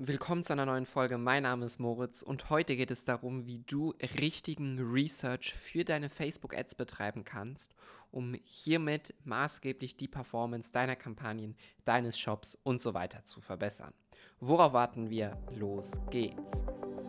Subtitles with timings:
[0.00, 1.18] Willkommen zu einer neuen Folge.
[1.18, 6.08] Mein Name ist Moritz und heute geht es darum, wie du richtigen Research für deine
[6.08, 7.74] Facebook-Ads betreiben kannst,
[8.12, 13.92] um hiermit maßgeblich die Performance deiner Kampagnen, deines Shops und so weiter zu verbessern.
[14.38, 15.36] Worauf warten wir?
[15.56, 16.64] Los geht's.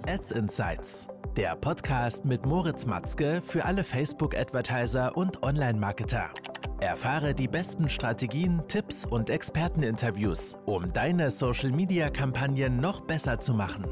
[0.08, 6.34] Ads Insights, der Podcast mit Moritz Matzke für alle Facebook-Advertiser und Online-Marketer.
[6.82, 13.84] Erfahre die besten Strategien, Tipps und Experteninterviews, um deine Social-Media-Kampagnen noch besser zu machen.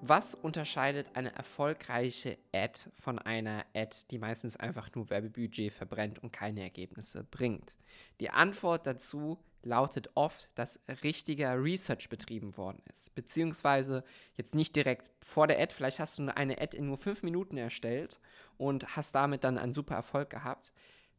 [0.00, 6.32] Was unterscheidet eine erfolgreiche Ad von einer Ad, die meistens einfach nur Werbebudget verbrennt und
[6.32, 7.76] keine Ergebnisse bringt?
[8.20, 13.14] Die Antwort dazu lautet oft, dass richtiger Research betrieben worden ist.
[13.14, 14.04] Beziehungsweise
[14.36, 17.56] jetzt nicht direkt vor der Ad, vielleicht hast du eine Ad in nur fünf Minuten
[17.56, 18.20] erstellt
[18.56, 20.72] und hast damit dann einen super Erfolg gehabt.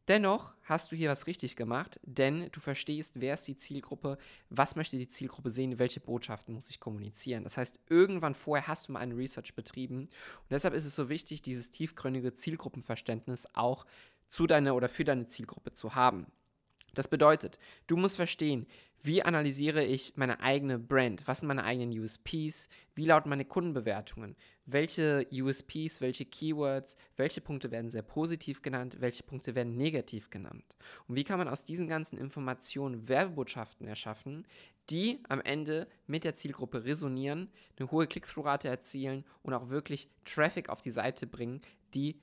[0.08, 4.16] Dennoch hast du hier was richtig gemacht, denn du verstehst, wer ist die Zielgruppe,
[4.48, 7.44] was möchte die Zielgruppe sehen, welche Botschaften muss ich kommunizieren.
[7.44, 11.10] Das heißt, irgendwann vorher hast du mal einen Research betrieben und deshalb ist es so
[11.10, 13.84] wichtig, dieses tiefgründige Zielgruppenverständnis auch
[14.28, 16.26] zu deiner oder für deine Zielgruppe zu haben.
[16.94, 18.66] Das bedeutet, du musst verstehen,
[19.02, 21.26] wie analysiere ich meine eigene Brand?
[21.26, 22.68] Was sind meine eigenen USPs?
[22.96, 24.34] Wie lauten meine Kundenbewertungen?
[24.66, 30.76] Welche USPs, welche Keywords, welche Punkte werden sehr positiv genannt, welche Punkte werden negativ genannt?
[31.06, 34.46] Und wie kann man aus diesen ganzen Informationen Werbebotschaften erschaffen,
[34.90, 40.70] die am Ende mit der Zielgruppe resonieren, eine hohe Click-Through-Rate erzielen und auch wirklich Traffic
[40.70, 41.60] auf die Seite bringen,
[41.94, 42.20] die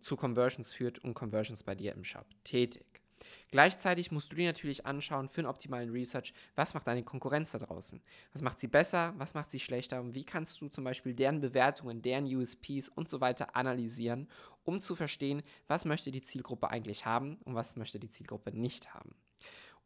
[0.00, 3.02] zu Conversions führt und Conversions bei dir im Shop tätig.
[3.50, 7.58] Gleichzeitig musst du dir natürlich anschauen für einen optimalen Research, was macht deine Konkurrenz da
[7.58, 8.02] draußen?
[8.32, 9.14] Was macht sie besser?
[9.18, 10.00] Was macht sie schlechter?
[10.00, 14.28] Und wie kannst du zum Beispiel deren Bewertungen, deren USPs und so weiter analysieren,
[14.64, 18.94] um zu verstehen, was möchte die Zielgruppe eigentlich haben und was möchte die Zielgruppe nicht
[18.94, 19.14] haben?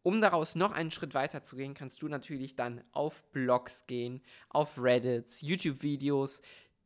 [0.03, 4.22] Um daraus noch einen Schritt weiter zu gehen, kannst du natürlich dann auf Blogs gehen,
[4.48, 6.41] auf Reddits, YouTube-Videos,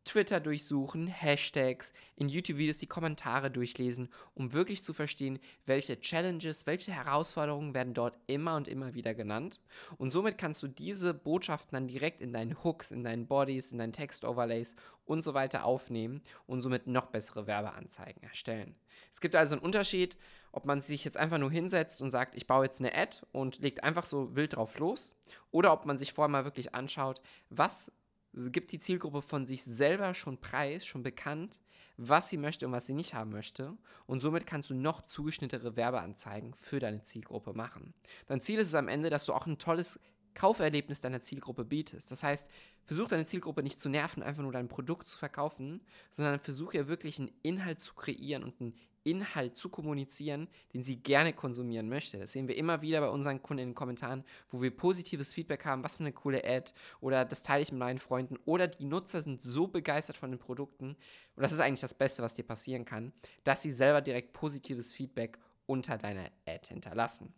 [0.05, 6.92] Twitter durchsuchen, Hashtags, in YouTube-Videos die Kommentare durchlesen, um wirklich zu verstehen, welche Challenges, welche
[6.92, 9.61] Herausforderungen werden dort immer und immer wieder genannt.
[9.96, 13.79] Und somit kannst du diese Botschaften dann direkt in deinen Hooks, in deinen Bodies, in
[13.79, 18.74] deinen Text-Overlays und so weiter aufnehmen und somit noch bessere Werbeanzeigen erstellen.
[19.12, 20.17] Es gibt also einen Unterschied,
[20.52, 23.58] ob man sich jetzt einfach nur hinsetzt und sagt, ich baue jetzt eine Ad und
[23.58, 25.17] legt einfach so wild drauf los,
[25.50, 27.92] oder ob man sich vorher mal wirklich anschaut, was
[28.36, 31.61] gibt die Zielgruppe von sich selber schon preis, schon bekannt,
[31.96, 33.77] was sie möchte und was sie nicht haben möchte.
[34.06, 37.94] Und somit kannst du noch zugeschnittere Werbeanzeigen für deine Zielgruppe machen.
[38.27, 40.00] Dein Ziel ist es am Ende, dass du auch ein tolles
[40.34, 42.11] Kauferlebnis deiner Zielgruppe bietest.
[42.11, 42.48] Das heißt,
[42.84, 45.80] versuch deine Zielgruppe nicht zu nerven, einfach nur dein Produkt zu verkaufen,
[46.11, 48.74] sondern versuch ja wirklich einen Inhalt zu kreieren und einen
[49.05, 52.18] Inhalt zu kommunizieren, den sie gerne konsumieren möchte.
[52.18, 55.64] Das sehen wir immer wieder bei unseren Kunden in den Kommentaren, wo wir positives Feedback
[55.64, 58.86] haben, was für eine coole Ad oder das teile ich mit meinen Freunden oder die
[58.86, 60.96] Nutzer sind so begeistert von den Produkten
[61.36, 63.12] und das ist eigentlich das Beste, was dir passieren kann,
[63.44, 67.34] dass sie selber direkt positives Feedback unter deiner Ad hinterlassen.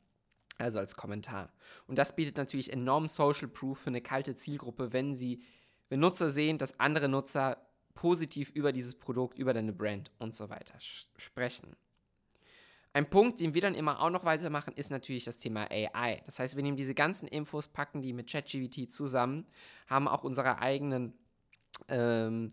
[0.59, 1.53] Also als Kommentar.
[1.87, 5.43] Und das bietet natürlich enorm Social Proof für eine kalte Zielgruppe, wenn sie,
[5.89, 7.59] wenn Nutzer sehen, dass andere Nutzer
[7.95, 10.75] positiv über dieses Produkt, über deine Brand und so weiter
[11.17, 11.77] sprechen.
[12.93, 16.23] Ein Punkt, den wir dann immer auch noch weitermachen, ist natürlich das Thema AI.
[16.25, 19.47] Das heißt, wir nehmen diese ganzen Infos, packen die mit ChatGPT zusammen,
[19.87, 21.13] haben auch unsere eigenen,
[21.89, 22.49] ähm,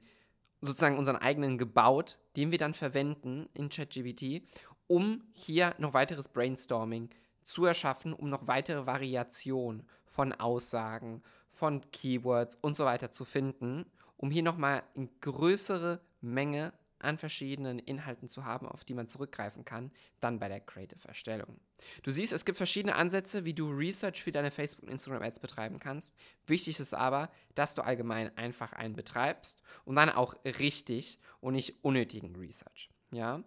[0.59, 4.43] sozusagen unseren eigenen gebaut, den wir dann verwenden in ChatGPT,
[4.87, 11.81] um hier noch weiteres Brainstorming zu zu erschaffen, um noch weitere Variationen von Aussagen, von
[11.91, 13.85] Keywords und so weiter zu finden,
[14.17, 19.65] um hier nochmal eine größere Menge an verschiedenen Inhalten zu haben, auf die man zurückgreifen
[19.65, 21.59] kann, dann bei der Creative-Erstellung.
[22.01, 25.79] Du siehst, es gibt verschiedene Ansätze, wie du Research für deine Facebook- und Instagram-Ads betreiben
[25.79, 26.15] kannst.
[26.47, 31.83] Wichtig ist aber, dass du allgemein einfach einen betreibst und dann auch richtig und nicht
[31.83, 32.89] unnötigen Research.
[33.11, 33.43] Ja?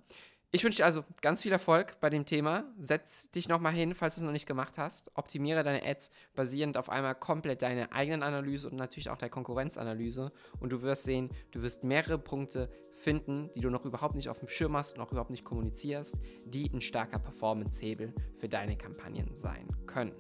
[0.57, 2.65] Ich wünsche dir also ganz viel Erfolg bei dem Thema.
[2.79, 5.11] Setz dich nochmal hin, falls du es noch nicht gemacht hast.
[5.15, 10.33] Optimiere deine Ads basierend auf einmal komplett deine eigenen Analyse und natürlich auch der Konkurrenzanalyse.
[10.59, 14.39] Und du wirst sehen, du wirst mehrere Punkte finden, die du noch überhaupt nicht auf
[14.39, 16.17] dem Schirm hast, noch überhaupt nicht kommunizierst,
[16.47, 20.15] die ein starker Performance-Hebel für deine Kampagnen sein können.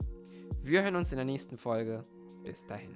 [0.60, 2.02] Wir hören uns in der nächsten Folge.
[2.44, 2.94] Bis dahin.